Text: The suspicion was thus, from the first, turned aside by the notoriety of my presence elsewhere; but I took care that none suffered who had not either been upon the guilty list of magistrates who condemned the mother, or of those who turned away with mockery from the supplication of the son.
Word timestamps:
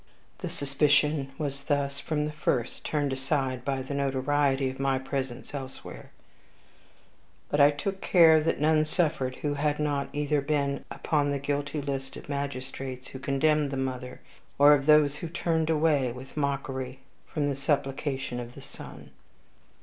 The 0.39 0.49
suspicion 0.49 1.31
was 1.37 1.65
thus, 1.65 1.99
from 1.99 2.25
the 2.25 2.31
first, 2.31 2.83
turned 2.83 3.13
aside 3.13 3.63
by 3.63 3.83
the 3.83 3.93
notoriety 3.93 4.67
of 4.71 4.79
my 4.79 4.97
presence 4.97 5.53
elsewhere; 5.53 6.09
but 7.49 7.59
I 7.61 7.69
took 7.69 8.01
care 8.01 8.39
that 8.41 8.59
none 8.59 8.83
suffered 8.83 9.35
who 9.43 9.53
had 9.53 9.77
not 9.77 10.09
either 10.11 10.41
been 10.41 10.85
upon 10.89 11.29
the 11.29 11.37
guilty 11.37 11.81
list 11.83 12.17
of 12.17 12.29
magistrates 12.29 13.09
who 13.09 13.19
condemned 13.19 13.69
the 13.69 13.77
mother, 13.77 14.21
or 14.57 14.73
of 14.73 14.87
those 14.87 15.17
who 15.17 15.29
turned 15.29 15.69
away 15.69 16.11
with 16.11 16.35
mockery 16.35 17.01
from 17.27 17.47
the 17.49 17.55
supplication 17.55 18.39
of 18.39 18.55
the 18.55 18.61
son. 18.63 19.11